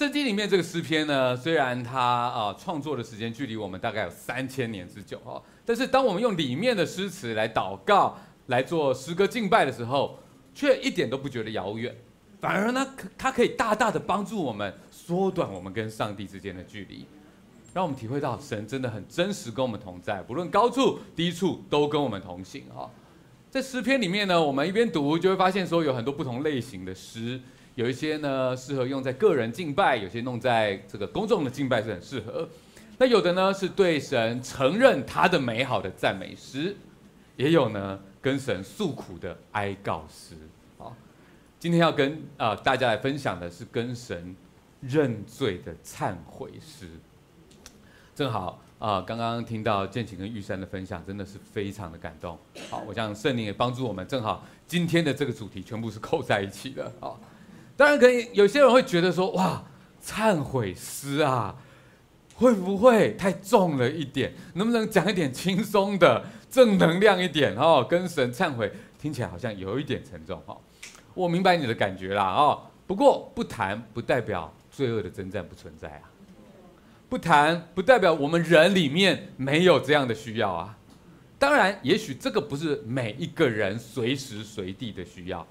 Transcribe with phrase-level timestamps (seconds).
[0.00, 8.16] 圣经里面这个诗篇呢，虽然它啊创作的时间距离我们大概有三千年之久哦，但是当我们用里面的诗词来祷告、
[8.46, 10.18] 来做诗歌敬拜的时候，
[10.54, 11.94] 却一点都不觉得遥远，
[12.40, 17.04] 反而呢，它可以大大的帮助我们缩短我们跟上帝之间的距离，
[17.74, 22.90] 让我们体会到神真的很真实跟我们同在，不论高处低处都跟我们同行哈。
[23.50, 27.38] 在诗篇里面呢，我们一边读就会发现说有很多不同类型的诗。
[27.80, 32.46] 有一些呢适合用在个人敬拜，有些弄在这个公众的敬拜是很适合。
[32.98, 36.76] 那有的呢是对神承认他的美好的赞美诗，
[37.36, 40.34] 也有呢跟神诉苦的哀告诗。
[40.76, 40.94] 好，
[41.58, 44.36] 今天要跟啊、呃、大家来分享的是跟神
[44.82, 46.86] 认罪的忏悔诗。
[48.14, 52.38] 正好啊、刚刚听到建琴跟玉山的分享，真的是非常的感动。
[52.68, 56.92] 好，我想圣灵也帮助我们，正好今天的这个主题全部是扣在一起的。
[57.00, 57.18] 好。
[57.80, 59.64] 当然可以，有些人会觉得说：“哇，
[60.04, 61.56] 忏悔诗啊，
[62.34, 64.34] 会不会太重了一点？
[64.52, 67.56] 能不能讲一点轻松的、正能量一点？
[67.56, 70.54] 哦，跟神忏悔听起来好像有一点沉重哈。
[71.14, 72.60] 我明白你的感觉啦哦。
[72.86, 76.02] 不过不谈不代表罪恶的征战不存在啊，
[77.08, 80.76] 不谈不代表我们人里面没有这样的需要啊。
[81.38, 85.46] 当然，也许这个不是每一个人随时随地的需要。”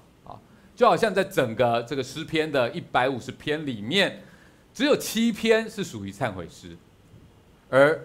[0.80, 4.22] 就好像在整个这个诗篇的一百五十篇里面，
[4.72, 6.74] 只有七篇是属于忏悔诗，
[7.68, 8.02] 而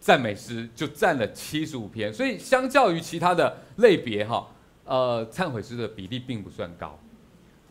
[0.00, 4.48] 赞美诗就占了七十五篇，所以相较于其他的类别哈，
[4.86, 6.98] 呃，忏悔诗的比例并不算高。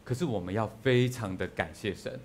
[0.06, 2.18] 可是我们要非常的感谢神，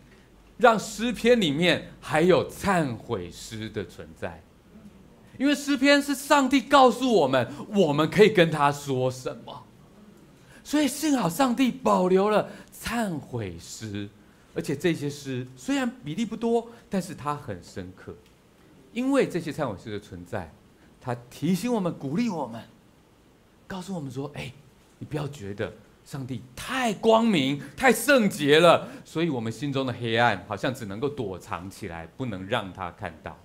[0.57, 4.41] 让诗篇里面还有忏悔诗的存在，
[5.37, 9.67] 因为诗篇是上帝告诉我们，我们可以跟他说什么。
[10.71, 14.09] 所以幸好上帝保留了忏悔诗，
[14.55, 18.15] 而且这些诗虽然比例不多，但是它很深刻，
[18.93, 20.55] 因为这些忏悔诗的存在，
[21.01, 22.63] 它提醒我们、鼓励我们，
[23.67, 24.53] 告诉我们说：“哎，
[25.01, 25.73] 你不要觉得
[26.05, 33.37] 上帝太光明、太圣洁了，所以我们心中的黑暗好像只能够躲藏起来，不能让他看到，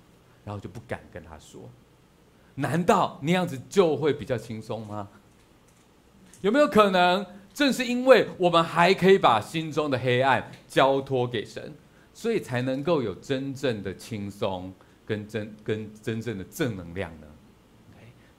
[0.44, 1.68] 然后就不敢跟他说。
[2.54, 5.08] 难道那样子就会比较轻松吗？”
[6.42, 11.74] 有没有可能，正是因为我们还可以把心中的黑暗交托给神，
[12.14, 14.72] 所以才能够有真正的轻松
[15.06, 17.28] 跟真跟真正的正能量呢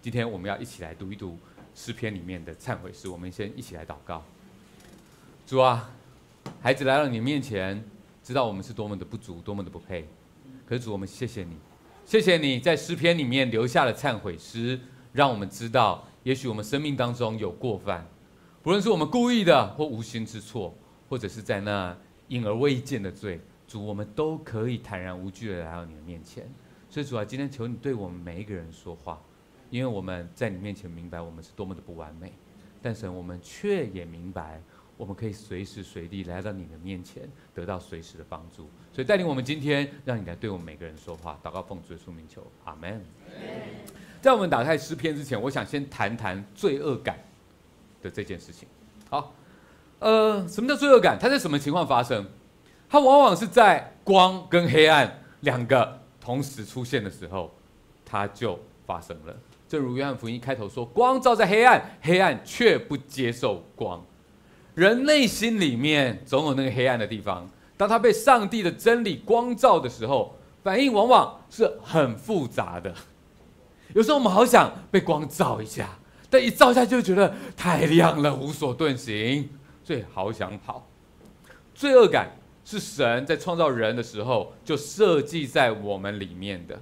[0.01, 1.37] 今天我们要一起来读一读
[1.75, 3.09] 诗篇里面的忏悔诗。
[3.09, 4.23] 我们先一起来祷告。
[5.45, 5.91] 主啊，
[6.63, 7.83] 孩子来到你面前，
[8.23, 10.09] 知道我们是多么的不足，多么的不配。
[10.65, 11.57] 可是主，我们谢谢你，
[12.05, 14.79] 谢谢你在诗篇里面留下了忏悔诗，
[15.13, 16.07] 让我们知道。
[16.27, 18.05] 也许我们生命当中有过犯，
[18.61, 20.75] 不论是我们故意的或无心之错，
[21.09, 26.53] 或者是在那隐而未见的罪，主，我们都可以坦然无惧的来到你的面前。
[26.91, 29.23] 所以主啊，今天求你对我们每一个人说话，
[29.71, 32.33] 因为我们在你面前明白我们是多么的不完美，
[32.83, 34.61] 但是我们却也明白，
[34.97, 37.23] 我们可以随时随地来到你的面前，
[37.55, 38.69] 得到随时的帮助。
[38.93, 41.39] 所以带领我们今天，让你来对我们每个人说话。
[41.41, 43.01] 祷告奉主的名求，阿门。
[44.27, 47.17] 在我们打开诗篇之前，我想先谈谈罪恶感
[48.03, 48.67] 的这件事情。
[49.09, 49.33] 好，
[50.01, 51.17] 呃，什么叫罪恶感？
[51.17, 52.27] 它在什么情况发生？
[52.91, 57.55] 它往往是在光跟黑暗两个同时出现的时候，
[58.05, 59.37] 它就发生了。
[59.69, 64.05] 正如约翰福音开头说：“光照在黑暗，黑暗却不接受光。”
[64.75, 72.93] 人内心里面总有那个黑暗的地方，当他被上帝的真理光照的时候，反应往往是很复杂的。
[73.95, 75.99] 有时候我们好想被光照一下，
[76.29, 79.49] 但一照下就觉得太亮了，无所遁形，
[79.83, 80.87] 所以好想跑。
[81.75, 82.31] 罪恶感
[82.65, 86.81] 是神在创造人的时候就设计在我们里面的。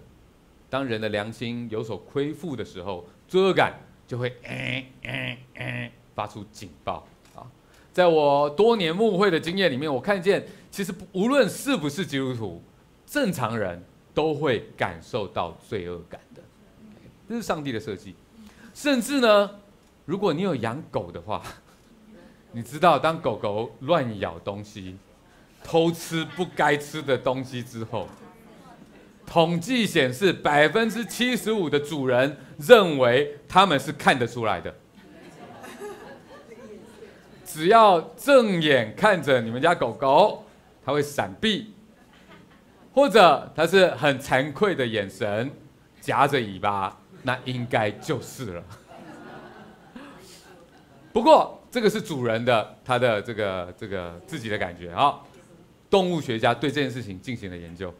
[0.70, 3.74] 当人的良心有所亏负的时候，罪恶感
[4.06, 7.46] 就会嗯嗯嗯发出警报啊！
[7.92, 12.62] 在我多年牧会的经验里面，我看见其实无论是不是基督徒，
[13.06, 13.80] 正常人
[14.12, 16.20] 都会感受到罪恶感。
[17.28, 18.14] 这是上帝的设计，
[18.74, 19.50] 甚至呢，
[20.04, 21.42] 如果你有养狗的话，
[22.52, 24.96] 你知道，当狗狗乱咬东西、
[25.62, 28.06] 偷吃不该吃的东西之后，
[29.26, 34.74] 统计显示百分之七十五的主人认为他们是看得出来的。
[37.46, 40.44] 只要正眼看着你们家狗狗，
[40.84, 41.72] 它会闪避，
[42.92, 45.50] 或者它是很惭愧的眼神，
[46.00, 47.00] 夹着尾巴。
[47.24, 48.62] 那应该就是了。
[51.12, 55.18] 不过这个是主人的他的这个这个自己的感觉啊。
[55.90, 57.94] 动物学家对这件事情进行了研究。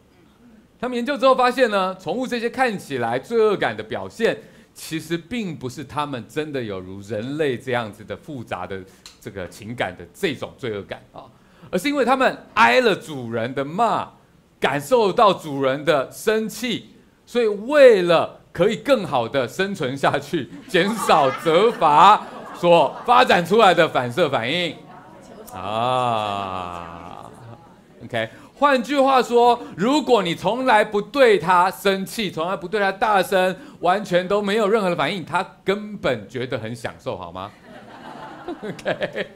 [0.80, 4.36] 他们研究之后发现呢，宠物这些看起来罪恶感的表现，
[4.74, 8.82] 其实并不是他们真的有如人类这样子的复杂的
[9.20, 11.22] 这个情感的这种罪恶感啊，
[11.70, 14.10] 而是因为他们挨了主人的骂，
[14.58, 16.90] 感受到主人的生气，
[17.24, 22.22] 所以为了可以更好的生存下去， 减少责罚
[22.54, 24.74] 所发展出来的反射反应
[25.52, 27.30] 啊。
[28.02, 28.30] OK。
[28.56, 37.50] 换句话说，如果你从来不对他生气，从来不对他大声，完全都没有任何的反应，他根本觉得很享受，好吗？
[38.62, 39.26] OK，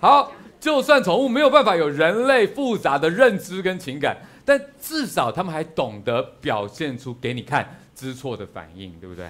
[0.00, 9.28] 好，就算宠物没有办法有人类复杂的认知跟情感，但至少他们还懂得表现出给你看知错的反应，对不对？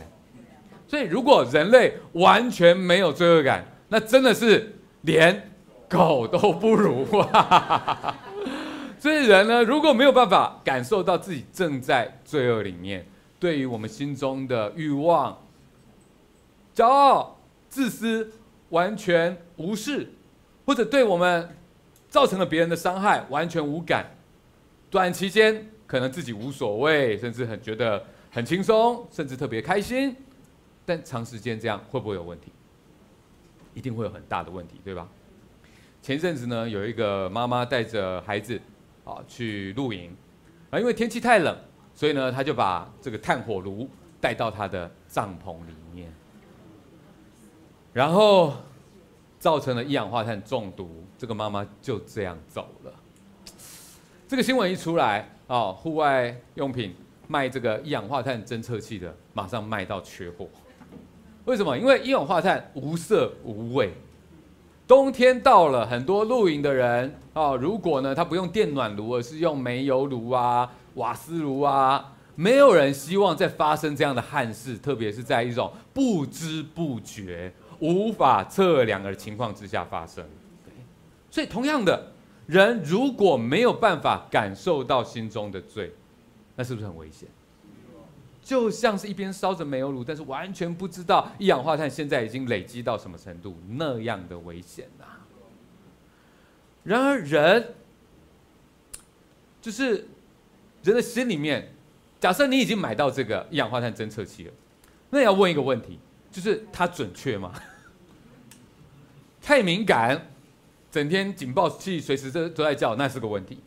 [0.88, 5.50] 所以，如果人类完全没有罪恶感，那真的是连
[5.88, 8.16] 狗都不如啊！
[8.98, 13.06] 所以人呢，如果没有办法感受到自己正在罪恶里面，
[13.38, 15.38] 对于我们心中的欲望、
[16.74, 17.38] 骄傲、
[17.68, 18.32] 自私
[18.70, 20.08] 完全无视，
[20.64, 21.54] 或者对我们
[22.08, 24.06] 造成了别人的伤害完全无感，
[24.90, 30.16] 短期间可能自己无所谓，甚至很觉得很轻松，甚至特别开心，
[30.84, 32.50] 但长时间这样会不会有问题？
[33.74, 35.06] 一定会有很大的问题，对吧？
[36.02, 38.60] 前阵子呢，有一个妈妈带着孩子。
[39.04, 40.16] 啊，去露营，
[40.70, 41.58] 啊，因为天气太冷，
[41.92, 43.90] 所以呢，他就把这个炭火炉
[44.20, 46.08] 带到他的帐篷里面，
[47.92, 48.54] 然后
[49.40, 52.94] 造成了一氧化碳中毒，这个妈妈就这样走了。
[54.28, 56.94] 这个新闻一出来，啊，户外用品
[57.32, 60.46] 卖这个一氧化碳侦测器的，马上卖到缺货。
[61.46, 61.78] 为什么？
[61.78, 63.90] 因为一氧化碳无色无味。
[64.86, 80.22] 冬天到了，很多露营的人哦，如果呢他不用电暖炉，而是用煤油炉啊、瓦斯炉啊，没有人希望再发生这样的憾事，特别是在一种不知不觉、无法测量的情况之下发生。
[81.30, 82.12] 所以，同样的，
[82.46, 85.90] 人如果没有办法感受到心中的罪，
[86.56, 87.28] 那是不是很危险？
[88.42, 95.04] 就像是一边烧着煤油炉，但是完全不知道一氧化碳现在已经累积到什么程度，那样的危险呐。
[96.82, 97.74] 然而人，
[99.60, 100.08] 就是
[100.82, 101.72] 人的心里面，
[102.18, 104.52] 假设你已经买到这个一氧化碳侦测器了，
[105.10, 106.00] 那要问一个问题，
[106.32, 107.54] 就是它准确吗？
[109.40, 110.30] 太敏感，
[110.90, 113.58] 整天警报器随时都都在叫，那是个问题；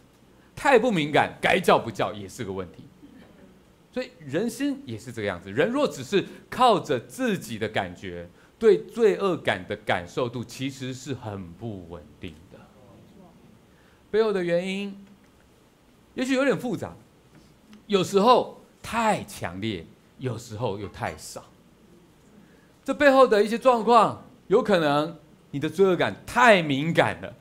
[0.56, 2.84] 太不敏感，该叫不叫也是个问题。
[3.92, 5.52] 所以人心也是这个样子。
[5.52, 8.30] 人若只是靠着自己的感觉，
[8.60, 12.60] 对罪恶感的感受度其实是很不稳定的。
[14.12, 15.06] 背后的原因，
[16.14, 16.94] 也许有点复杂，
[17.88, 19.86] 有时候太强烈，
[20.18, 21.44] 有时候又太少。
[22.84, 25.18] 这背后的一些状况，有可能
[25.52, 27.34] 你的罪恶感太敏感了，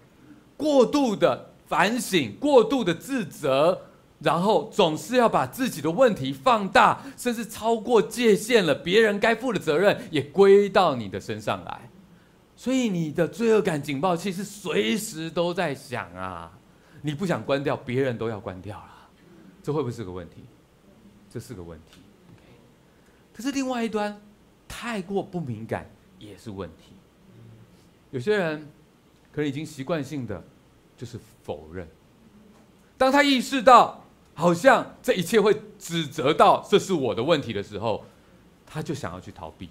[0.56, 3.88] 过度的反省，过度的自责。
[4.20, 11.90] 然后总是要把自己的问题放大，甚至超过界限了，别人该负的责任也归到你的身上来，
[12.56, 16.50] 所以你的罪恶感警报器是随时都在响啊！
[17.02, 19.08] 你不想关掉，别人都要关掉了，
[19.62, 20.36] 这会不会是个问题？
[21.30, 22.00] 这是个问题。
[23.34, 24.18] 可是另外一端，
[24.66, 26.94] 太过不敏感也是问题。
[28.10, 28.66] 有些人
[29.30, 30.42] 可能已经习惯性的
[30.96, 31.88] 就是否认，
[32.96, 34.00] 当他意识到。
[34.36, 38.04] 好像这一切会指责到这是我的问题的时候，
[38.66, 39.68] 他就想要去逃避。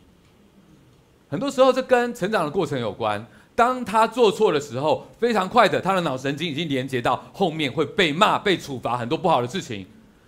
[1.29, 3.27] 很多时候，这跟成长的过程有关。
[3.55, 9.85] 当他做错的时候，非常快的，他的脑神经已经连接到后面会被骂、被处罚，很多不好的事情。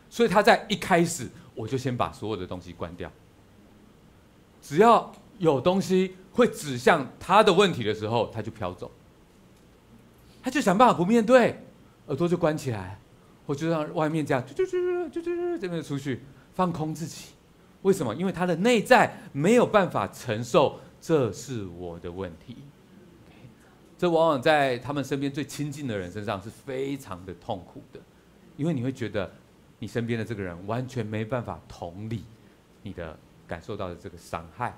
[0.10, 3.10] 所以他在一开始，我就先把所有的东西关掉。
[4.62, 8.92] 只要有东西会指向他的问题的时候，他就飘走。
[10.46, 11.60] 他就想办法不面对，
[12.06, 13.00] 耳朵就关起来。
[13.48, 16.22] 我就让外面这样，就就就就就这边出去
[16.54, 17.30] 放空自己，
[17.82, 18.14] 为什么？
[18.14, 22.58] 因为他的内在没有办法承受，这是我的问题。
[23.98, 28.00] 这往往在他们身边最亲近的人身上是非常的痛苦的，
[28.56, 29.32] 因为你会觉得
[29.80, 32.24] 你身边的这个人完全没办法同理
[32.84, 34.78] 你的感受到的这个伤害。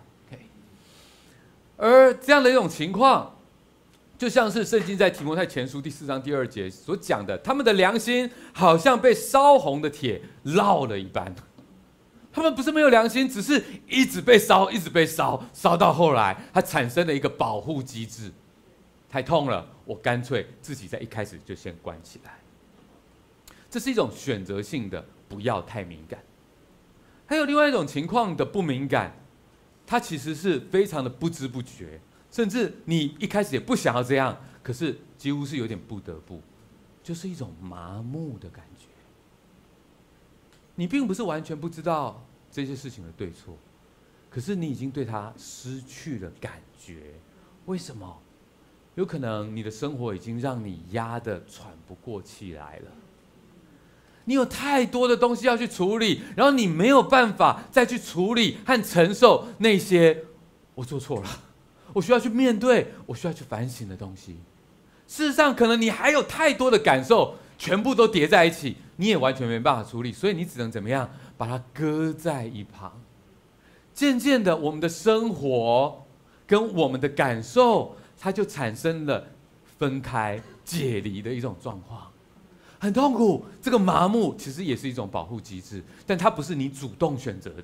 [1.75, 3.33] 而这样的一种情况。
[4.17, 11.33] 就像是圣经在提摩太前书第四章第二节所讲的，他们的良心好像被烧红的铁烙了一般。
[12.33, 18.31] 他们不是没有良心，只是一直被烧，一直被烧，烧到后来，它产生了一个保护机制。
[19.07, 22.39] 太痛了，我干脆自己在一开始就先关起来。
[23.69, 26.19] 这是一种选择性的，不要太敏感。
[27.27, 29.15] 还有另外一种情况的不敏感，
[29.85, 31.99] 它其实是非常的不知不觉，
[32.37, 36.39] 甚至你一开始也不想要这样，可是几乎是有点不得不，
[37.01, 38.85] 就是一种麻木的感觉。
[40.75, 43.57] 你并不是完全不知道这些事情的对错，
[44.29, 47.15] 可是你已经对它失去了感觉。
[47.65, 48.15] 为什么？
[48.93, 52.91] 有可能你的生活已经让你压得喘不过气来了。
[54.25, 60.25] 你有太多的东西要去处理，然后你没有办法再去处理和承受那些
[60.75, 61.29] 我做错了，
[61.97, 64.37] 我需要去面对，我需要去反省的东西。
[65.07, 71.09] 事实上，可能你还有太多的感受，全部都叠在一起，你也完全没办法处理，所以你只能怎么样？
[71.37, 73.01] 把它搁在一旁。
[73.95, 76.05] 渐渐的，我们的生活
[76.45, 79.25] 跟我们的感受，它就产生了
[79.79, 82.11] 分开、解离的一种状况。
[82.77, 87.63] 很痛苦，这个麻木其实也是一种保护机制，但它不是你主动选择的，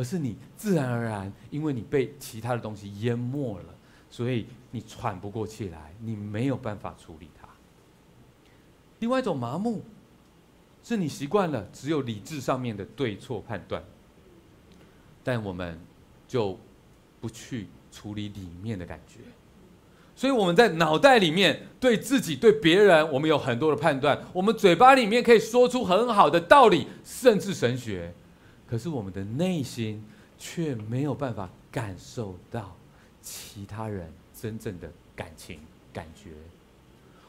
[0.00, 3.74] 而是你自然而然，因为你被其他的东西淹没了，
[4.08, 7.46] 所以你喘不过气来，你没有办法处理它。
[9.00, 9.82] 另外一种麻木，
[10.82, 13.84] 是你习惯了只有理智上面的对错判断，
[15.22, 15.78] 但我们
[16.26, 16.58] 就
[17.20, 19.20] 不去处理里面的感觉。
[20.16, 24.18] 所以我们在脑袋里面对自己、对别人，我们有很多的判断。
[24.32, 28.14] 我们嘴巴里面可以说出很好的道理，甚至神学，
[28.70, 30.00] 可是我们的内心
[30.38, 32.76] 却没有办法感受到
[33.20, 35.58] 其他人真正的感情、
[35.92, 36.30] 感觉。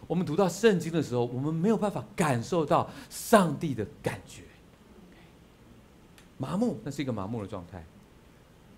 [0.06, 4.44] 我们读到圣经的时候，我们没有办法感受到上帝的感觉。
[6.38, 7.84] 麻木，那是一个麻木的状态。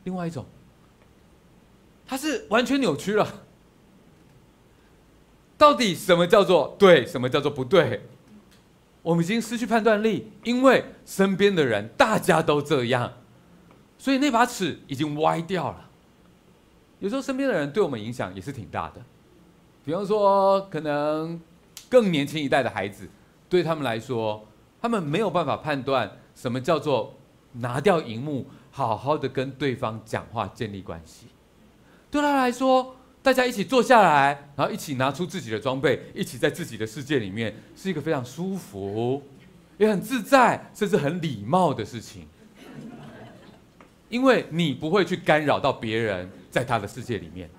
[0.06, 0.46] 另外一种，
[2.06, 3.44] 它是完全扭曲了。
[5.58, 8.06] 到底什么叫做对，什么叫做不对？
[9.04, 13.12] 我们已经失去判断力，因为身边的人大家都这样，
[13.98, 15.90] 所以那把尺已经歪掉了。
[17.00, 19.02] 有时候身边的人对我们影响也是挺大的，
[19.84, 21.40] 比方说可能
[21.90, 23.10] 更年轻一代的孩子，
[23.50, 24.48] 对他们来说，
[24.82, 27.14] 他们没有办法判断什么叫做
[27.52, 31.28] 拿掉荧幕，好好的跟对方讲话，建立关系。
[32.10, 32.96] 对他来说。
[33.24, 39.24] 大家一起坐下来，然后一起拿出自己的装备，一起在自己的世界里面，是一个非常舒服，
[39.78, 42.28] 也很自在，甚至很礼貌的事情。
[44.10, 47.50] 因为你不会去干扰到别人在他的世界里面，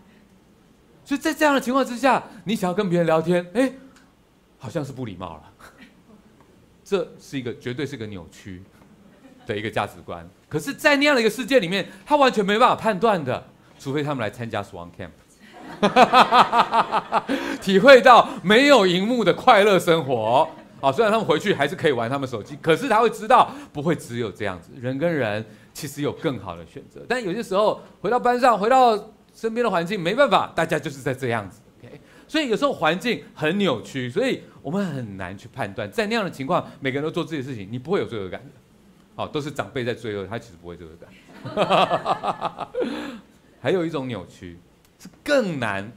[1.02, 3.72] 所以在这样的情况之下，你想要跟别人聊天，哎，
[4.58, 5.52] 好像是不礼貌了。
[6.84, 8.62] 这是一个绝对是个扭曲
[9.46, 10.28] 的一个价值观。
[10.46, 15.10] 可是，在那样的一个世界里面，他完全没办法判断的，除非他们来参加 Swan Camp。
[17.60, 20.48] 体会到没有荧幕的快乐生活
[20.80, 20.92] 啊！
[20.92, 24.70] 虽然他们回去还是可以玩他们手机，可是他会知道不会只有这样子。
[24.78, 28.94] 人跟人其实有更好的选择，但有些时候回到班上，回到
[29.34, 31.60] 身边的环境，没办法，大家就是在这样子。
[31.80, 35.90] OK，所以有时候环境很扭曲，所以我们很难去判断。
[35.90, 38.50] 在那样的情况，每个人都做自己的事情，你不会有罪恶感的。
[39.16, 41.08] 好，都是长辈在罪恶，他其实不会罪恶感。
[43.60, 44.58] 还有一种扭曲。
[45.22, 45.92] 更难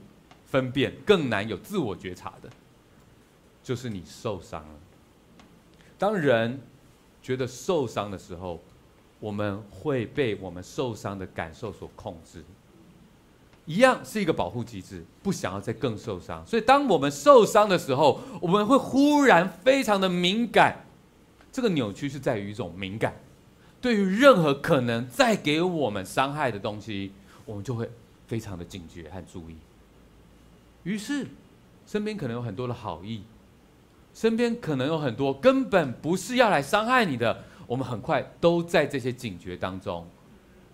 [0.46, 2.50] 分辨、更难有自我觉察的，
[3.64, 4.76] 就是你受伤了。
[5.98, 6.62] 当人
[7.22, 8.62] 觉得受伤的时候，
[9.20, 12.44] 我们会被我们受伤的感受所控制，
[13.66, 16.46] 一样是一个保护机制，不想要再更受伤。
[16.46, 20.86] 所以，当我们受伤的时候，我们会忽然非常的敏感。
[21.52, 23.20] 这个扭曲是在于一种敏感，
[23.82, 27.12] 对于任何可能再给我们伤害的东西，
[27.46, 27.90] 我们就会。
[28.28, 29.56] 非常的警觉和注意，
[30.84, 31.26] 于是
[31.86, 33.24] 身边可能有很多的好意，
[34.14, 40.06] 身边可能有很多根本不是要来伤害你的，我们很快都在这些警觉当中，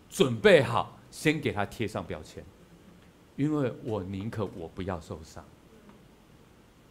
[0.10, 2.43] 准备好先给他贴上标签，
[3.36, 5.45] 因为我宁可我不要受伤，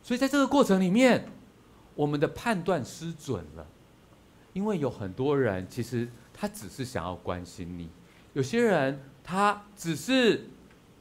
[0.00, 1.26] 所以在这个过程里面，
[1.96, 3.66] 我们的判断失准了，
[4.52, 7.90] 因为有很多人其实他只是想要关心你，
[8.34, 9.00] 有些人。
[9.24, 10.48] 他只是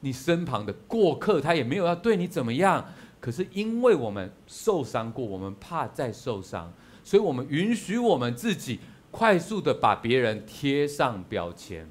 [0.00, 2.84] 你身旁的过客，他也没有要对你怎么样。
[3.20, 6.72] 可是因为我们受伤过，我们怕再受伤，
[7.04, 11.88] 所以我们允许我们自己快速的把别人贴上标签。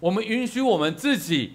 [0.00, 1.52] 我们允许我们自己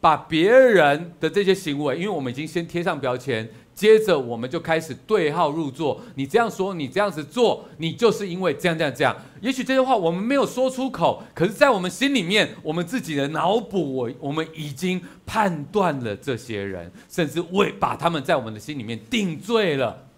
[0.00, 3.48] 把别人的这些行为，因为我们已经先贴上标签。
[3.76, 9.14] 接着我们就开始对号入座，你这样说，你这样子做，你就是因为这样这样这样。
[9.42, 20.08] 也许这些话我们没有说出口，可是，在我们心里面，我们自己的脑补，我我们已经判断了这些人，甚至为把他们在我们的心里面定罪了。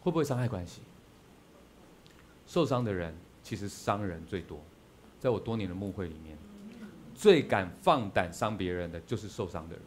[0.00, 0.80] 会不会伤害关系？
[2.46, 4.58] 受伤的人其实伤人最多，
[5.20, 6.36] 在我多年的牧会里面，
[7.14, 9.82] 最敢放胆伤别人的就是受伤的人，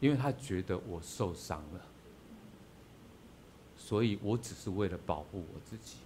[0.00, 1.80] 因为他觉得我受伤了，
[3.76, 5.96] 所以我只是为了保护我自己。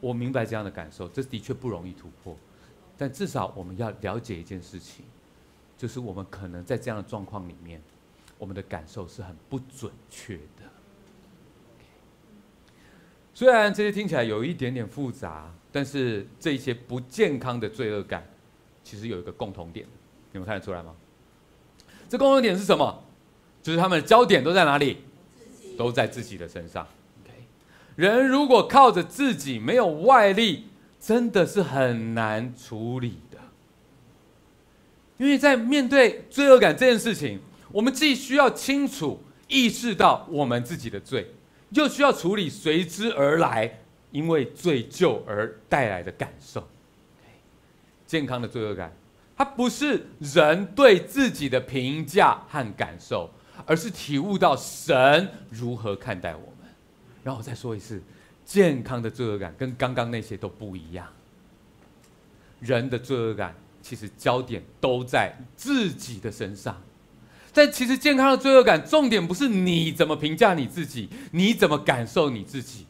[0.00, 2.36] 我明白这样的感受，这的确不容易突破，
[2.96, 5.04] 但至少我们要了解一件事情，
[5.76, 7.82] 就是我们可能在这样的状况里面，
[8.38, 10.64] 我们的感受是很不准确的。
[13.34, 18.26] 虽然这些听起来有一点点复杂，但是这些不健康的罪恶感，
[18.82, 19.86] 其实有一个共同点，
[20.32, 20.94] 你们看得出来吗？
[22.08, 23.04] 这共同点是什么？
[23.62, 24.98] 就是他们的焦点都在哪里？
[25.76, 26.86] 都在自己的身上。
[27.96, 30.66] 人如果靠着自己没有外力，
[30.98, 33.38] 真的是很难处理的。
[35.18, 37.40] 因为在面对罪恶感这件事情，
[37.72, 41.30] 我们既需要清楚意识到我们自己的罪，
[41.70, 43.80] 又需要处理随之而来
[44.12, 46.66] 因为罪疚而带来的感受。
[48.06, 48.90] 健康的罪恶感，
[49.36, 53.30] 它不是人对自己的评价和感受，
[53.66, 56.68] 而是体悟到神如何看待我们。
[57.22, 58.02] 然后我再说一次，
[58.44, 61.06] 健康的罪恶感跟刚刚那些都不一样。
[62.60, 66.80] 人的罪恶感其实焦点都在自己的身上，
[67.52, 72.86] 但其实健康的罪恶感重点不是你怎么评价你自己，你怎么感受你自己，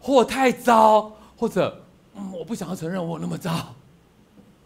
[0.00, 3.74] 或太糟，或者嗯，我不想要承认我那么糟，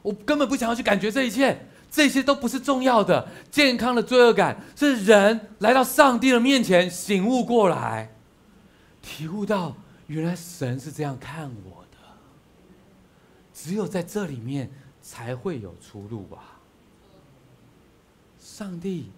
[0.03, 3.27] 我根本不想要去感觉这一切，这些都不是重要的。
[3.51, 8.15] 健康的罪恶感是人来到上帝的面前醒悟过来。
[9.01, 9.75] 体悟到，
[10.07, 11.97] 原来神是这样看我的，
[13.55, 16.59] 只有在这里面才会有出路吧。
[18.39, 19.11] 上帝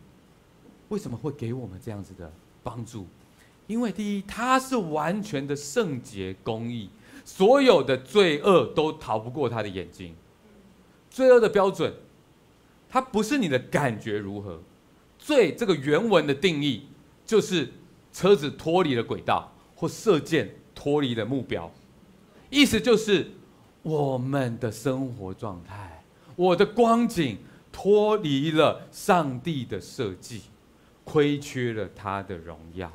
[0.89, 2.33] 为什么会给我们这样子的
[2.63, 3.09] 帮助？
[3.67, 6.89] 因为第一，他是完全的圣洁公义，
[7.25, 10.15] 所有的罪恶都逃不过他的眼睛。
[11.11, 11.93] 罪恶的标准，
[12.89, 14.61] 它不是你的感觉如何。
[15.19, 16.87] 罪这个原文的定义，
[17.27, 17.71] 就是
[18.13, 19.53] 车子脱离了轨道。
[19.81, 21.73] 或射箭脱离了目标，
[22.51, 23.31] 意思就是
[23.83, 26.03] 我们的生活状态，
[26.35, 27.39] 我的光景
[27.71, 30.43] 脱离了上帝的设计，
[31.05, 32.91] 亏缺了他的荣耀。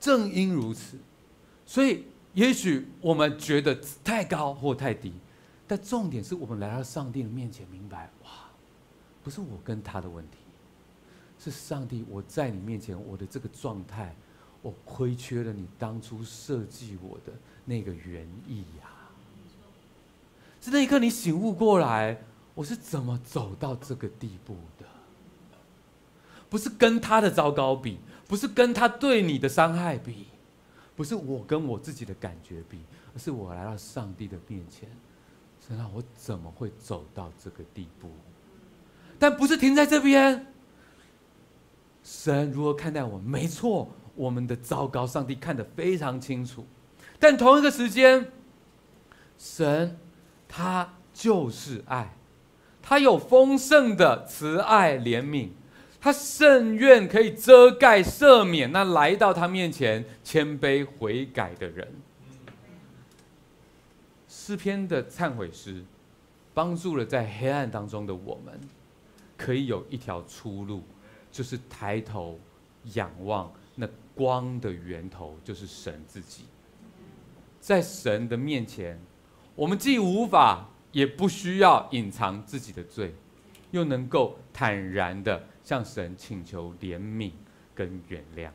[0.00, 0.96] 正因如此，
[1.64, 5.12] 所以也许我们觉得太高或太低，
[5.70, 8.30] 但重点是我们来到上帝的面前，明白哇，
[9.22, 10.38] 不是我跟他的问题。
[11.38, 14.12] 是上帝，我在你面前，我的这个状态，
[14.62, 17.32] 我亏缺了你当初设计我的
[17.64, 18.90] 那个原意呀。
[20.60, 22.20] 是那一刻你醒悟过来，
[22.56, 24.84] 我是怎么走到这个地步的？
[26.48, 30.26] 不是跟他的糟糕比，不是跟他对你的伤害比，
[30.96, 32.80] 不是我跟我自己的感觉比，
[33.14, 34.88] 而是我来到上帝的面前，
[35.66, 38.10] 神啊，我怎么会走到这个地步？
[39.18, 40.46] 但不是停在这边。
[42.02, 43.18] 神如何看待我？
[43.18, 46.66] 没错，我们的糟糕，上帝看得非常清楚。
[47.18, 48.32] 但同一个时间，
[49.38, 49.98] 神
[50.48, 52.16] 他就是爱，
[52.80, 55.50] 他有丰盛的慈爱怜悯，
[56.00, 61.99] 他甚愿可以遮盖赦免那来到他面前谦卑悔改的人。
[64.42, 65.84] 诗篇的忏悔诗，
[66.54, 68.58] 帮助了在黑暗当中的我们，
[69.36, 70.82] 可以有一条出路。
[71.30, 72.40] 就是抬头
[72.94, 76.44] 仰望那光的源头，就是神自己。
[77.60, 78.98] 在神的面前，
[79.54, 83.14] 我们既无法也不需要隐藏自己的罪，
[83.70, 87.30] 又能够坦然的向神请求怜悯
[87.74, 88.50] 跟原谅。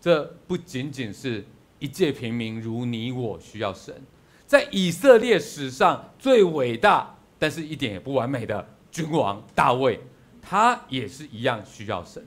[0.00, 1.44] 这不仅仅是
[1.78, 4.02] 一介平民如你我需要神，
[4.46, 10.00] 在以色列史上最伟大，但是一点也不完美的君王大卫。
[10.46, 12.22] 他也是一样需要神，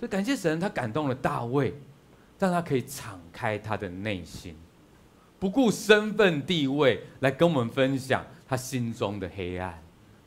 [0.00, 1.78] 所以感谢神，他感动了大卫，
[2.38, 4.56] 让他可以敞开他的内心，
[5.38, 9.78] 不顾身份地位来跟我们分享他心中的黑暗。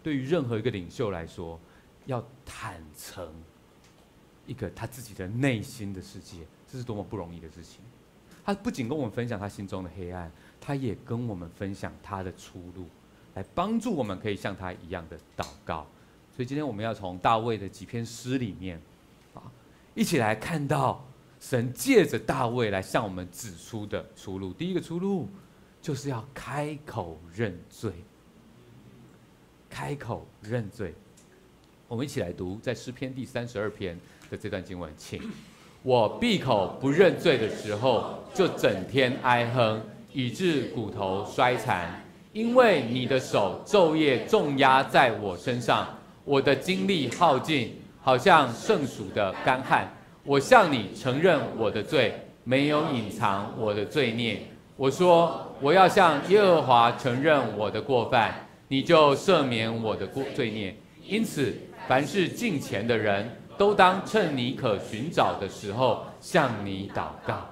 [0.04, 1.60] 对于任何一个领袖来说，
[2.06, 3.34] 要坦诚
[4.46, 6.38] 一个他自己的内心的世界，
[6.72, 7.82] 这是多么不容易的事情。
[8.46, 12.86] 他不仅跟我们分享他心中的黑暗，他也跟我们分享他的出路，
[13.34, 15.86] 来帮助我们可以像他一样的祷告。
[16.34, 18.80] 所以今天我们要从大卫的几篇诗里面，
[19.34, 19.42] 啊，
[19.96, 21.04] 一起来看到
[21.40, 24.54] 神借着大卫来向我们指出的出路。
[24.54, 25.28] 第一个出路
[25.82, 27.92] 就是要开口认罪。
[29.74, 30.94] 开口认罪，
[31.88, 33.98] 我们一起来读在诗篇第三十二篇
[34.30, 35.22] 的这段经文，请
[35.82, 39.82] 我闭口不认罪的时候，就整天哀哼，
[40.14, 42.04] 以致骨头衰残。
[42.34, 45.86] 因为你的手昼夜重压在我身上，
[46.24, 49.94] 我的精力耗尽，好像盛暑的干旱。
[50.24, 52.14] 我向你承认我的罪，
[52.46, 54.44] 没有隐藏我的罪孽。
[54.78, 60.74] 我说我要向耶和华承认我的过犯，你就赦免我的过罪孽。
[61.06, 61.54] 因此，
[61.86, 67.50] 凡是敬虔的人都当趁你可寻找的时候向你祷告。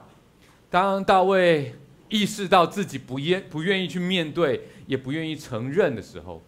[0.70, 1.76] 当大卫。
[2.10, 6.42] 意识到自己不愿不愿意去面对，也不愿意承认的时候，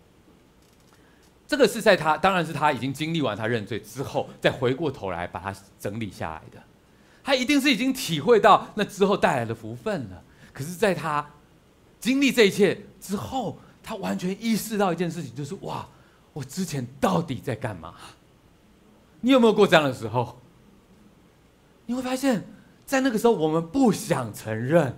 [1.48, 6.62] 这个是在他当然是他已经经历完他认罪之后，再回过头来把它整理下来的。
[7.24, 10.24] 他一定是已经体会到那之后带来的福分了。
[10.52, 11.30] 可是，在他
[12.00, 15.88] 经历这一切之后，他完全意识到一件事情，就是哇，
[16.34, 17.94] 我之前到底在干嘛？
[19.20, 20.42] 你有没有过这样的时候？
[21.86, 22.44] 你会发现
[22.86, 24.98] 在那个时候，我们不想承认。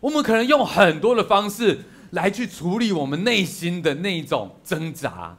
[0.00, 1.80] 我们可能用很多的方式
[2.10, 5.36] 来去处理我们内心的那一种挣扎，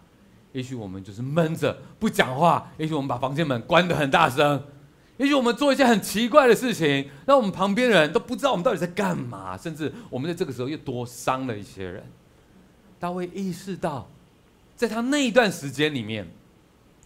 [0.52, 4.64] 也许我们就是闷着不讲话，也许我们把房间门关得很大声，
[5.18, 12.04] 也许我们做一些很奇怪的事情，让我们旁边人都不知道我们到底在干嘛，甚至我们在这个时候又多伤了一些人。
[13.00, 14.10] 大卫意识到，
[14.76, 16.28] 在他那一段时间里面，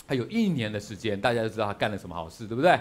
[0.08, 2.80] 还有一年的时间，大家都知道他干了什么好事，对不对？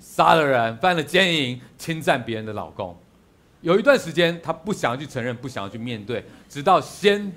[0.00, 2.96] 杀了人，犯了奸淫，侵占别人的老公。
[3.60, 7.30] 有一段时间，他不想要去承认，不想要去面对，直到先……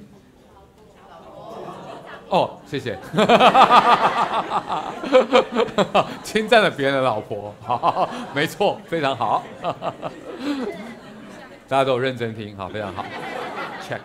[2.29, 2.97] 哦，谢谢，
[6.23, 9.43] 侵占了别人的老婆，好， 没错，非常好，
[11.67, 13.03] 大家都有认真听，好，非常好
[13.81, 13.99] ，check，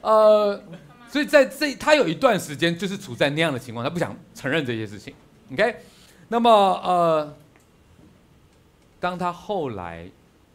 [0.00, 0.62] 呃，
[1.08, 5.12] 所以在这他有一段时间就是处在那样的情况，他不想承认这些事情
[5.52, 5.74] ，OK，
[6.28, 6.48] 那么
[6.84, 7.34] 呃，
[9.00, 10.08] 当他后来。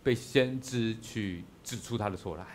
[0.04, 2.46] 被先知去指出他的错来，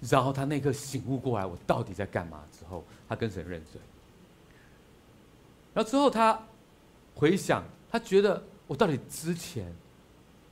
[0.00, 2.42] 然后他那刻醒悟过来，我到底在干嘛？
[2.50, 3.78] 之后，他跟神认罪。
[5.74, 6.40] 然后之后他
[7.14, 9.70] 回想，他觉得我到底之前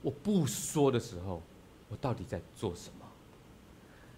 [0.03, 1.41] 我不说的时候，
[1.89, 3.05] 我到底在做什么？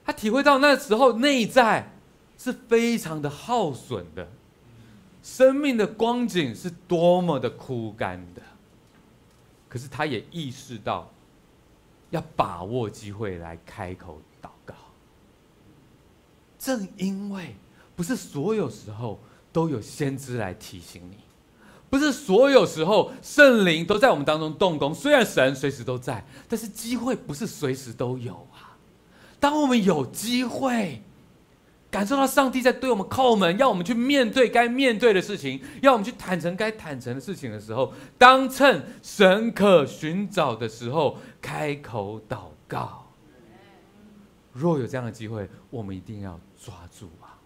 [0.03, 1.89] 他体会到那时候内在
[2.37, 4.27] 是非常的耗损的，
[5.23, 8.41] 生命的光景是多么的枯干的。
[9.69, 11.09] 可是他也意识到。
[12.15, 14.73] 要把握机会来开口祷告。
[16.57, 17.55] 正因为
[17.95, 19.19] 不是所有时候
[19.51, 21.17] 都有先知来提醒你，
[21.89, 24.93] 不是所有时候圣灵都在我们当中动工。
[24.93, 28.77] 虽然神随时都在，但是机会不是随时都有啊。
[29.39, 31.01] 当我们有机会。
[31.95, 43.05] 感受到上帝在对我们叩门，要我们去面对该面对的事情，要我们去坦诚该坦诚的事情的时候，当趁神可寻找的时候，开口祷告。
[44.51, 47.39] 若有这样的机会，我们一定要抓住啊！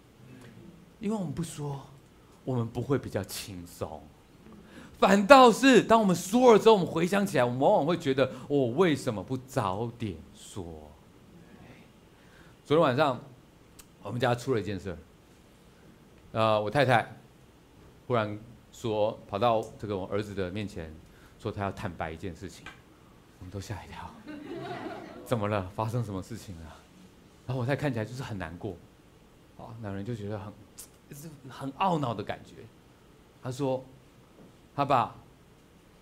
[0.98, 1.80] 因为我们不说，
[2.42, 4.02] 我们不会比较轻松，
[4.98, 10.90] 反倒是当我们说了之后，我们回想起来，我们往往会觉得，我为什么不早点说？
[12.64, 13.29] 昨天晚上。
[14.02, 14.96] 我们家出了一件事，
[16.32, 17.06] 呃，我太太
[18.06, 18.38] 忽然
[18.72, 20.92] 说跑到这个我儿子的面前，
[21.38, 22.64] 说她要坦白一件事情，
[23.38, 24.10] 我们都吓一跳，
[25.26, 25.70] 怎么了？
[25.76, 26.76] 发生什么事情了？
[27.46, 28.74] 然后我太太看起来就是很难过，
[29.58, 30.52] 啊，男人就觉得很，
[31.10, 32.54] 是很懊恼的感觉。
[33.42, 33.84] 他说，
[34.74, 35.14] 他把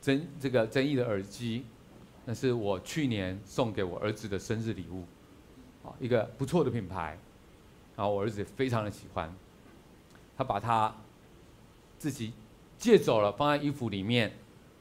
[0.01, 1.65] 争这个争议的耳机，
[2.25, 5.05] 那是我去年送给我儿子的生日礼物，
[5.85, 7.19] 啊，一个不错的品牌。
[7.99, 9.35] 然后我儿子也非常的喜欢，
[10.37, 10.95] 他把它
[11.99, 12.33] 自己
[12.79, 14.33] 借走了，放在衣服里面，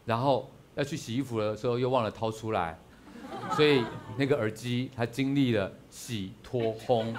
[0.05, 2.77] 然后要去洗衣服的时候又忘了掏出来，
[3.55, 3.83] 所以
[4.17, 7.11] 那个耳机他经历了洗脱烘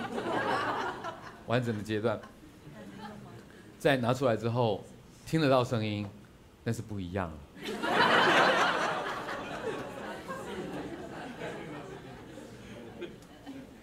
[1.49, 2.21] 完整的阶段，
[3.77, 4.85] 再拿出来之后
[5.27, 6.09] 听得到声音，
[6.63, 7.37] 但是不一样了。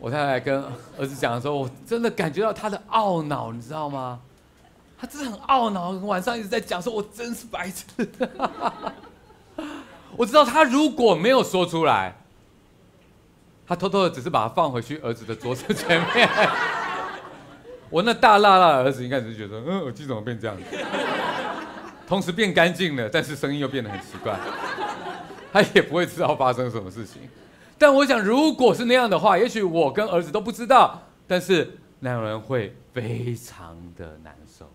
[0.06, 0.64] 我太太跟
[1.00, 4.20] 儿子讲的时候，我真的感觉到他的懊恼，你知道吗？
[5.00, 7.86] 他真的很懊恼，晚上一直在讲说：“我真是白痴。
[10.16, 12.16] ”我知道他如果没有说出来，
[13.66, 16.30] 他偷偷的只是把它放回去儿子的桌子前面。
[17.90, 20.64] 我那大辣辣的儿子应该只是觉得：“嗯，耳机怎么变这样子？”
[22.08, 24.38] 同时变干净了，但是声音又变得很奇怪。
[25.52, 27.28] 他也不会知道发生什么事情。
[27.78, 34.70] 但我想，如果是那样的话，也许我跟儿子都不知道，但是两人会非常的难受。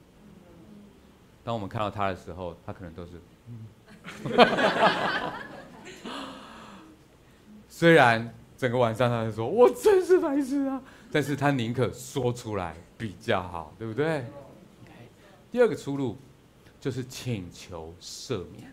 [1.43, 3.13] 当我们看到他的时候，他可能都是，
[3.49, 3.67] 嗯，
[7.69, 14.25] 虽然整个晚上他就说我真是白痴啊，但是他宁可说出来比较好，对不对
[15.51, 16.19] 第二个出路
[16.79, 18.71] 就是请求赦免。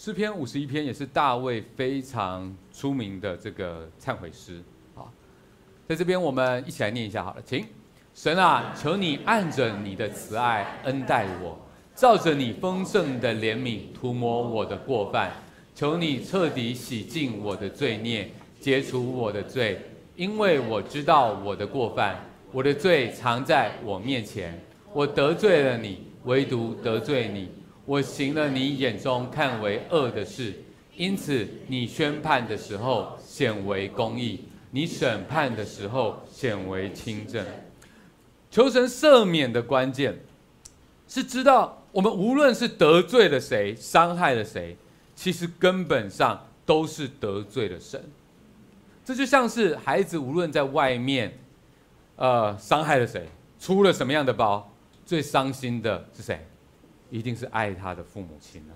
[0.00, 4.62] 诗篇五十一篇也是大卫非常出名的这个忏悔诗。
[4.94, 5.12] 好，
[5.88, 7.66] 在这边我们一起来念一下好了，请。
[8.14, 11.58] 神啊，求你按着你的慈爱恩待我，
[11.96, 15.32] 照着你丰盛的怜悯涂抹我的过犯。
[15.74, 18.30] 求你彻底洗净我的罪孽，
[18.60, 19.80] 解除我的罪，
[20.14, 24.56] 因为我知道我的过犯，我的罪常在我面前。
[24.92, 27.48] 我得罪了你，唯独得罪你。
[27.88, 30.52] 我行了你眼中看为恶的事，
[30.94, 37.42] 因此你宣判的时候显为公义，你审判的时候显为清正。
[38.50, 40.18] 求神赦免的关键，
[41.08, 44.76] 是知道我们无论是得罪了谁，伤害了谁，
[45.16, 48.04] 其实根本上都是得罪了神。
[49.02, 51.38] 这就像是孩子无论在外面，
[52.16, 53.26] 呃，伤害了谁，
[53.58, 54.70] 出了什么样的包，
[55.06, 56.46] 最伤心的是谁？
[57.10, 58.74] 一定是爱他的父母亲啊。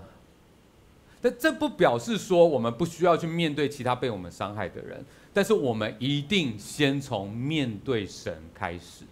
[1.21, 9.05] 但这不表示说我们不需要去面对其他被我们伤害的人，但是我们一定先从面对神开始。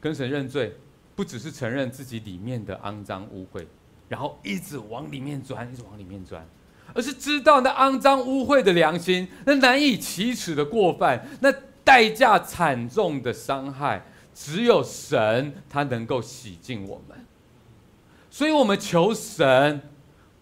[0.00, 0.74] 跟神认罪，
[1.14, 3.64] 不只是承认自己里面的肮脏污秽，
[4.08, 6.44] 然后一直往里面钻，一直往里面钻，
[6.94, 11.52] 而是知道那肮脏污秽的良心，那难以启齿的过犯，那
[11.84, 17.18] 代价惨重的伤害，只有神他能够洗净我们。
[18.34, 19.82] 所以，我们求神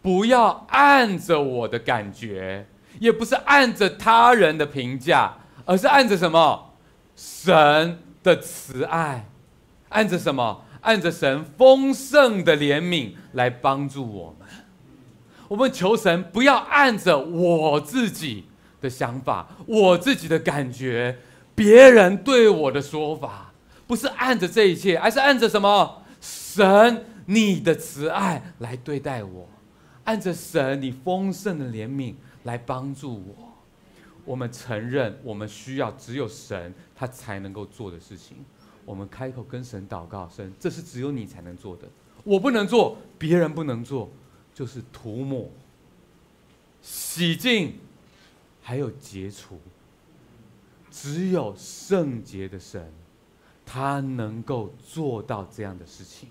[0.00, 2.64] 不要按着我的感觉，
[3.00, 6.70] 也不是按着他人的评价，而是按着什么？
[7.16, 9.26] 神的慈爱。
[9.88, 10.64] 按着什么？
[10.82, 14.48] 按着神丰盛的怜悯来帮助我们。
[15.48, 18.44] 我们求神不要按着我自己
[18.80, 21.18] 的想法、我自己的感觉、
[21.56, 23.52] 别人对我的说法，
[23.88, 26.04] 不是按着这一切，而是按着什么？
[26.20, 29.48] 神你的慈爱来对待我，
[30.02, 33.52] 按着神你丰盛的怜悯来帮助我。
[34.24, 38.36] 我们承认，我们需要只有神他才能够做的事情。
[38.84, 41.88] 我们开口跟神祷告，神，这是只有你才能做的，
[42.24, 44.10] 我不能做，别人不能做，
[44.52, 45.48] 就是涂抹、
[46.82, 47.74] 洗净，
[48.60, 49.60] 还有解除。
[50.90, 52.92] 只有圣洁的神，
[53.64, 56.28] 他能够做到这样的事情，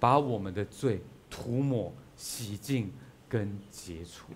[0.00, 2.90] 把我们的罪涂抹、洗净
[3.28, 4.32] 跟解除。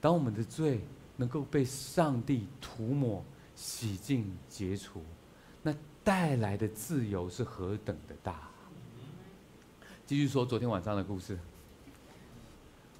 [0.00, 0.82] 当我们的罪
[1.16, 3.24] 能够被上帝涂抹、
[3.56, 5.02] 洗净、解除。
[5.62, 5.74] 那
[6.04, 8.50] 带来的自由是何等的大！
[10.04, 11.38] 继续说昨天晚上的故事。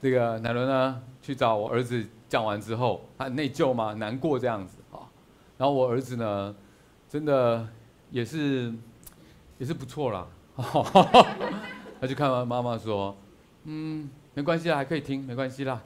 [0.01, 5.05] 这个乃伦呢，去找我儿子讲完之后，他内疚嘛，难过这样子啊。
[5.59, 6.57] 然后我儿子呢，
[7.07, 7.69] 真的
[8.11, 8.73] 也是
[9.59, 10.27] 也是不错啦。
[10.57, 11.27] 哦
[12.01, 13.17] 他就看完妈妈说
[13.65, 15.83] ：“嗯，没关系啦，还可以听，没关系啦，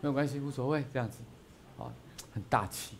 [0.00, 1.22] 没有关系，无所谓，这样子，
[1.78, 1.92] 啊，
[2.32, 2.96] 很大气。”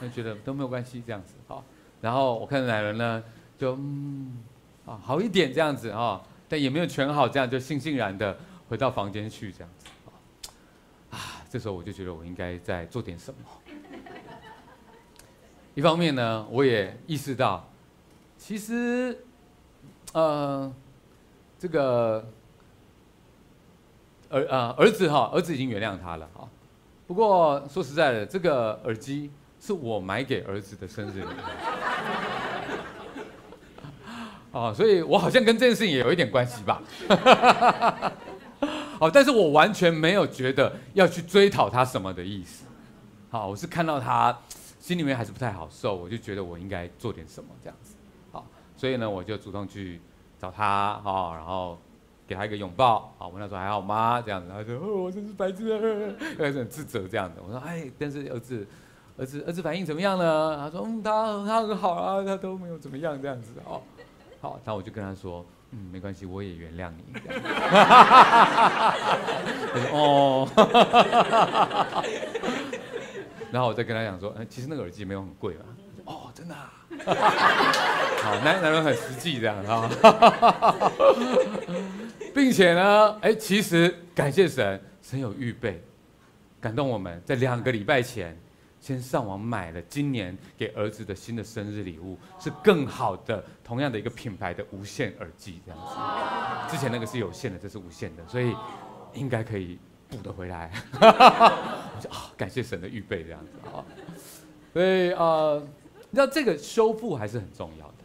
[0.00, 1.64] 他觉得都没有关系，这样子好。
[2.00, 3.22] 然后我看奶人呢，
[3.58, 4.42] 就嗯
[4.86, 8.38] 啊好一点这样子啊，但也没有全好，这样就悻悻然的
[8.68, 9.86] 回到房间去这样子
[11.10, 11.44] 啊。
[11.50, 13.40] 这时候我就觉得我应该再做点什么。
[15.74, 17.69] 一方面呢，我也意识到，
[18.40, 19.16] 其实
[20.14, 20.72] 呃
[21.58, 22.26] 这个
[24.30, 26.48] 儿啊儿子哈儿子已经原谅他了啊。
[27.06, 29.30] 不过说实在的，这个耳机。
[29.62, 31.28] 是我买给儿子的生日礼物，
[34.58, 36.82] 哦，所以我好像跟这件事情也有一点关系吧，
[38.98, 42.64] 哦，但是我完全没有觉得要去追讨他什么的意思，
[43.28, 44.34] 好，我是看到他
[44.78, 47.92] 心里面还是不太好受，我就觉得我应该做点什么这样子，
[48.80, 50.00] 所以呢，我就主动去
[50.38, 51.76] 找他，好，然后
[52.26, 54.22] 给他一个拥抱，好，问他说还好吗？
[54.24, 58.66] 这样子，他说哦，我真是白痴， 开始很自责这样子，我说哎，但是儿子。
[59.18, 60.56] 儿子，儿子反应怎么样呢？
[60.56, 63.82] 他说：“嗯，他他很好啊，他都没有怎么样这样子哦。”
[64.40, 67.04] 好，那我就跟他说：“嗯，没关系，我也原谅你。”
[69.74, 70.48] 他说：“哦。
[73.52, 75.64] ”然后我再跟他讲说：“其实那个耳机没有很贵嘛。”
[76.06, 76.72] 哦，真的啊。
[78.22, 79.90] 好，男男人很实际这样啊，
[82.34, 85.82] 并且呢，哎，其实感谢神，神有预备，
[86.60, 88.36] 感动我们在两个礼拜前。
[88.82, 95.94] 先上网买了今年给儿子的新的生日礼物，是更好的，同样的一个品牌的无线耳机这样子。
[96.74, 98.56] 之前那个是有线的，这是无线的，所以
[99.12, 100.70] 应该可以补得回来。
[100.98, 103.84] 我说啊，感谢神的预备这样子啊。
[104.72, 105.62] 所以呃，
[106.10, 108.04] 你知道这个修复还是很重要的，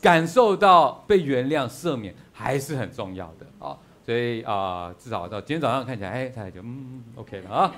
[0.00, 3.78] 感受到被原谅赦免还是很重要的啊。
[4.04, 7.74] 所以啊、至少到今天早上看起来，哎，他就嗯 OK 了啊。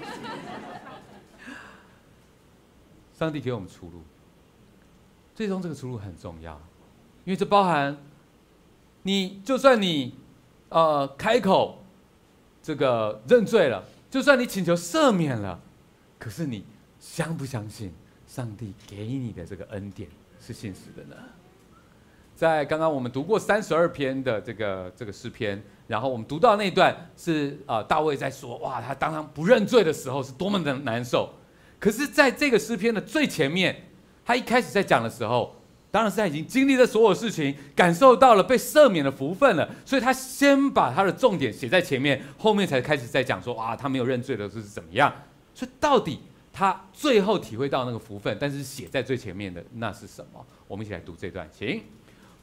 [3.18, 4.02] 上帝给我们出路，
[5.35, 6.52] 最终这个出路很重要，
[7.24, 7.96] 因为这包含
[9.02, 10.14] 你，就算你
[10.68, 11.83] 呃开口
[12.62, 15.59] 这个认罪了，就算你请求赦免了，
[16.18, 16.64] 可是你
[17.00, 17.92] 相不相信
[18.38, 20.09] 上帝给你的这个恩典
[20.40, 21.16] 是现实的呢？
[22.37, 31.29] 在刚刚我们读过三十二篇的这个这个诗篇，然后我们读到那段是呃大卫在说，哇，他当他不认罪的时候是多么的难受。
[31.81, 33.74] 可是，在这个诗篇的最前面，
[34.24, 35.57] 他一开始在讲的时候，
[35.90, 45.12] 当然是他已经经历了所有事情，感受到了被赦免的福分了，所以他先把他的重点写在前面，后面才开始在讲说，哇，他没有认罪的是怎么样？
[45.53, 46.20] 所以到底
[46.59, 50.44] 他最后体会到那个福分，但是写在最前面的那是什么？
[50.66, 51.81] 我们一起来读这段，请：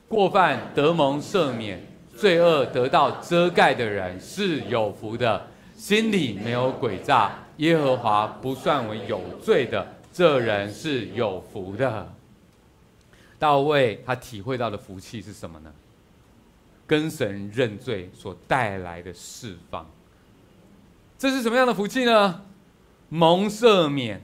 [0.08, 7.40] 过犯得蒙赦免，罪恶得到遮盖的人是有福的，心里没有诡诈。
[7.58, 12.14] 耶和华不算为有罪的，这人是有福的。
[13.38, 15.74] 大卫他体会到的福气是什么呢？
[16.88, 19.86] 跟神认罪所带来的释放。
[21.18, 22.46] 这是什么样的福气呢？
[23.10, 24.22] 蒙赦免，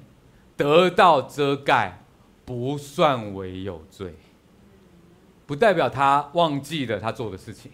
[0.58, 2.04] 得到遮盖，
[2.46, 4.16] 不算为有罪。
[5.46, 7.72] 不代表他忘记了他做的事情，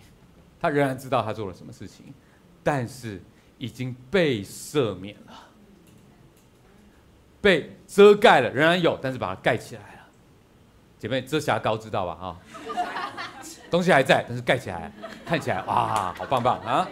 [0.60, 2.13] 他仍然知道他做了什么事情，
[2.63, 3.22] 但是
[3.58, 5.34] 已经被赦免了。
[7.39, 10.08] 被遮盖了，仍然有，但是把它盖起来了。
[10.98, 12.13] 姐妹，遮瑕膏知道吧？
[12.20, 12.36] 啊，
[13.70, 14.91] 东西还在，但是盖起来，
[15.24, 16.89] 看起来哇，好棒棒啊！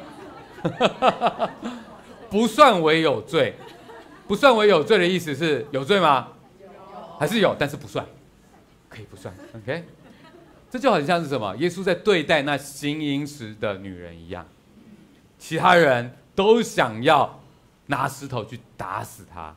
[2.30, 3.56] 不算为有罪，
[4.28, 6.30] 不算为有罪的意思是有罪吗？
[7.20, 8.06] 还是有，但是不算，
[8.90, 9.34] 可以不算。
[9.56, 9.84] OK，
[10.70, 11.56] 这就很像是什么？
[11.58, 14.46] 耶稣在对待那行淫时的女人一样，
[15.38, 17.42] 其他人都想要
[17.86, 19.56] 拿石头去打死他。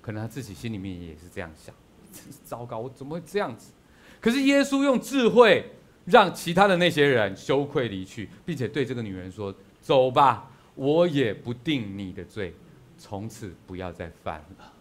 [0.00, 1.74] 可能他自己心里面也是这样想，
[2.12, 3.72] 真 是糟糕，我怎么会这样子？
[4.20, 5.64] 可是耶稣用智慧
[6.04, 12.54] 让其他的那些人羞愧离去，并且对这个女人说：“走吧，我也不定你的罪，
[13.02, 14.72] 从此不要再犯了。”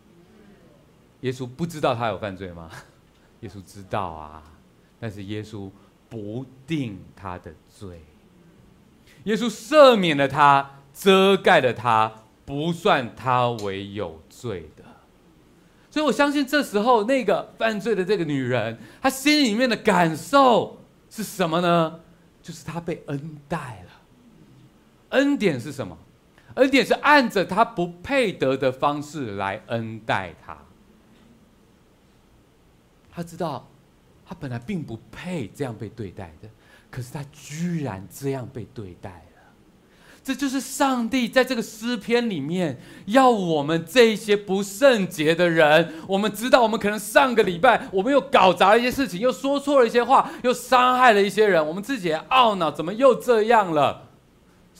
[1.21, 2.69] 耶稣不知道他有犯罪吗？
[3.39, 4.43] 耶稣知道啊，
[4.99, 5.69] 但是耶稣
[6.07, 8.01] 不定他的罪，
[9.23, 12.11] 耶稣赦免了他，遮盖了他，
[12.45, 14.83] 不算他为有罪的。
[15.89, 20.79] 所以，我相信这时候那个犯罪的这个女人，她心里面的感受
[21.09, 21.99] 是什么呢？
[22.41, 23.91] 就是她被恩待了。
[25.09, 25.97] 恩典是什么？
[26.55, 30.57] 恩典是按着他不配得的方式来恩待他。
[33.13, 33.69] 他知道，
[34.25, 36.49] 他本来并不配这样被对待的，
[36.89, 39.25] 可是他居然这样被对待了。
[40.23, 54.10] 这就是上帝在这个诗篇里面要我们这些不圣洁的人，我们知道我们可能上个礼拜我们又搞砸了一些事情，又说错了一些话，又伤害了一些人，我们自己也懊恼，怎么又这样了？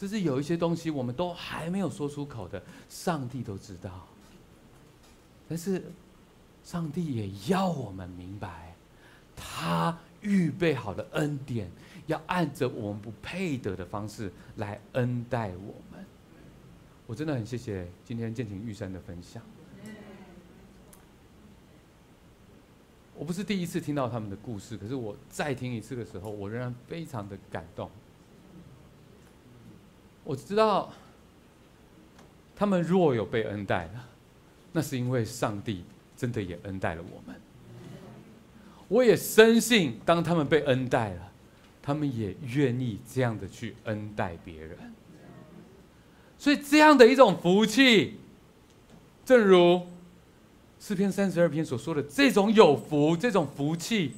[0.02, 2.60] 就是有一些东西我们都还没有说出口的，
[2.90, 4.08] 上帝都知道。
[5.48, 5.84] 但是
[6.64, 8.74] 上帝也要我们明白，
[9.36, 11.70] 他预备好的恩典。
[12.08, 16.04] 要按着我们不配得的方式来恩待我们，
[17.06, 19.44] 我真的很谢谢今天建庭玉山的分享。
[23.16, 27.88] 我不是第一次听到他们的故事，可是我再听一次的时候，我仍然非常的感动。
[30.24, 30.92] 我知道
[32.56, 34.06] 他们若有被恩待了，
[34.72, 35.84] 那是因为上帝
[36.16, 37.40] 真的也恩待了我们。
[38.88, 41.28] 我也深信，当他们被恩待了。
[41.84, 44.78] 他们也愿意这样的去恩待别人，
[46.38, 48.20] 所以这样的一种福气，
[49.26, 49.82] 正如
[50.80, 54.14] 诗篇三十二篇所说的，这种有福，这种福气，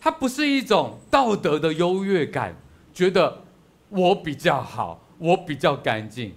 [0.00, 2.54] 它不是一种道德的优越感，
[2.94, 3.42] 觉得
[3.88, 6.34] 我比较好，我比较干净，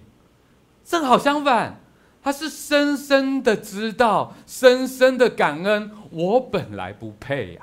[0.82, 1.78] 正好相反，
[2.22, 7.60] 他是深深的知道，深深的感恩，我本来不配呀。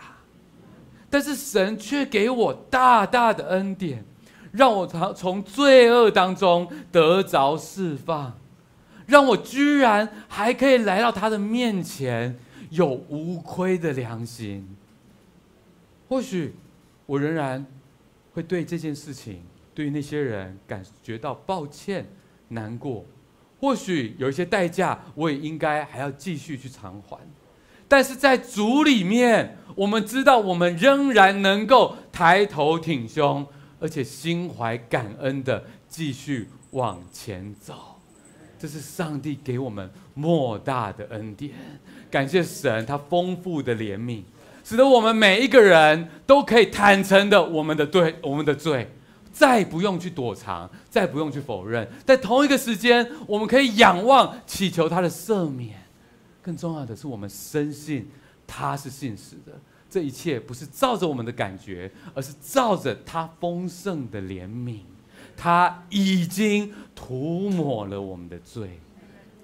[1.09, 4.05] 但是神却给我大大的恩典，
[4.51, 8.37] 让我从从罪恶当中得着释放，
[9.07, 12.37] 让我居然还可以来到他的面前，
[12.69, 14.77] 有无亏的良心。
[16.07, 16.53] 或许
[17.07, 17.65] 我仍然
[18.33, 19.41] 会对这件事情，
[19.75, 22.07] 对于那些人感觉到抱歉、
[22.47, 23.05] 难过。
[23.59, 27.19] 或许有一些代价，我也应该还要继续去偿还。
[27.87, 33.45] 但是在主里面，我们知道，我们仍然能够抬头挺胸，
[33.79, 37.99] 而且心怀感恩的继续往前走。
[38.57, 41.51] 这是上帝给我们莫大的恩典。
[42.09, 44.23] 感谢神，他丰富的怜悯，
[44.63, 48.89] 使得我们每一个人都可以坦诚的我们的对我们的罪，
[49.35, 51.85] 再不用去躲藏，再不用去否认。
[52.05, 55.77] 在同一个时间，我们可以仰望，祈求他的赦免。
[56.41, 58.09] 更重要的是，我们深信
[58.47, 59.51] 他是信实的。
[59.89, 64.79] 这一切不是照着我们的感觉，而是照着他丰盛的怜悯。
[65.35, 68.79] 他已经涂抹了我们的罪，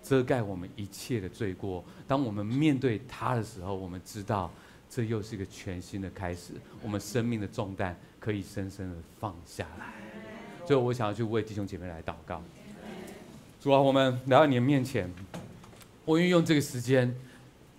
[0.02, 1.84] 遮盖我们一切的罪过。
[2.08, 4.50] 当我们面对他的时候，我们知道
[4.90, 6.54] 这又是一个全新的开始。
[6.82, 9.88] 我们生命的重担可以深深的放下来。
[10.66, 12.42] 所以，我想要去为弟兄姐妹来祷告。
[13.60, 15.12] 主啊，我们来到你的面前。
[16.06, 17.14] 我愿意用这个时间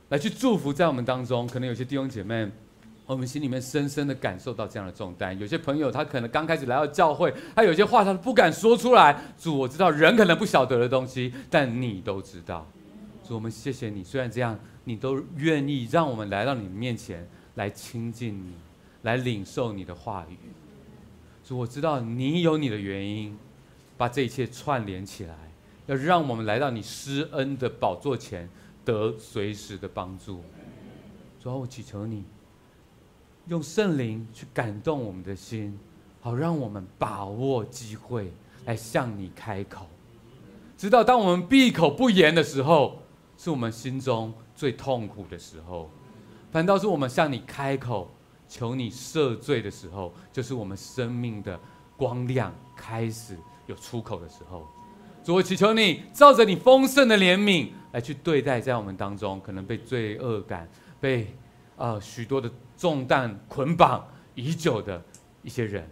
[0.08, 2.48] 来去祝福在我们当中，可能有些弟兄姐妹，
[3.06, 5.36] 我们心里面深深的感受到这样的重担。
[5.38, 9.20] 有些朋友他可能刚开始来到教会，他有些话他不敢说出来。
[9.38, 12.66] 主，我知道人可能不晓得的东西，但你都知道。
[13.26, 17.26] 主，我们谢谢你，虽然这样，你都愿意让我们来到你面前
[17.56, 18.52] 来亲近你，
[19.02, 20.36] 来领受你的话语。
[21.44, 23.36] 主，我知道你有你的原因，
[23.96, 25.36] 把这一切串联起来。
[25.86, 28.48] 要让我们来到你施恩的宝座前，
[28.84, 30.40] 得随时的帮助。
[31.40, 32.24] 主啊，我祈求你，
[33.48, 35.76] 用圣灵去感动我们的心，
[36.20, 38.32] 好让我们把握机会
[38.64, 39.88] 来向你开口。
[40.78, 43.02] 直到当我们闭口不言的时候，
[43.36, 45.88] 是我们心中最痛苦的时候；
[46.52, 48.08] 反倒是我们向你开口，
[48.52, 51.58] 求你赦罪的时候，就是我们生命的
[51.96, 53.34] 光亮开始
[53.66, 54.68] 有出口的时候。
[55.24, 60.68] 主，我祈求你照着你丰盛的怜悯来去对待在我们当中可能被罪恶感、
[61.00, 61.22] 被
[61.78, 65.02] 啊、呃、许多的重担捆绑已久的
[65.42, 65.88] 一些人，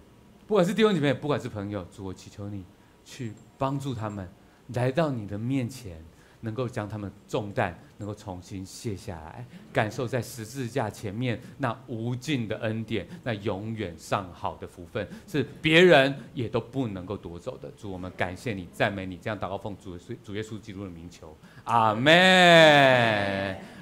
[0.46, 2.62] 不管是弟兄姐妹，不管是朋友，主，我祈求你
[3.06, 4.28] 去帮助他们
[4.74, 6.04] 来到你的面前。
[6.40, 17.70] 能够将他们重担能够重新卸下来，感受在十字架前面那无尽的恩典，那永远上好的福分，是别人也都不能够夺走的。
[17.76, 22.10] 主，我们感谢你，赞美你，这样祷告奉主主耶稣基督的名求，阿门。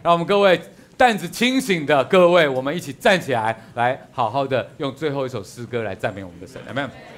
[0.02, 0.60] 让我们各位
[0.96, 7.17] 担子清醒的各位，我们一起站起来，来好好的用最后一首诗歌来赞美我们的神，阿门。